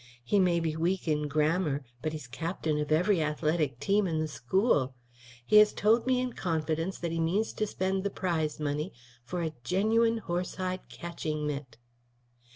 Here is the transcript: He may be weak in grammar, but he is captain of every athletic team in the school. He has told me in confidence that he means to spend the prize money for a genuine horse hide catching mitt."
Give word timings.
He 0.23 0.39
may 0.39 0.59
be 0.59 0.75
weak 0.75 1.07
in 1.07 1.27
grammar, 1.27 1.83
but 2.01 2.11
he 2.11 2.17
is 2.17 2.25
captain 2.25 2.79
of 2.79 2.91
every 2.91 3.21
athletic 3.21 3.79
team 3.79 4.07
in 4.07 4.17
the 4.17 4.27
school. 4.27 4.95
He 5.45 5.57
has 5.57 5.73
told 5.73 6.07
me 6.07 6.19
in 6.19 6.33
confidence 6.33 6.97
that 6.97 7.11
he 7.11 7.19
means 7.19 7.53
to 7.53 7.67
spend 7.67 8.03
the 8.03 8.09
prize 8.09 8.59
money 8.59 8.93
for 9.23 9.43
a 9.43 9.53
genuine 9.63 10.17
horse 10.17 10.55
hide 10.55 10.89
catching 10.89 11.45
mitt." 11.45 11.77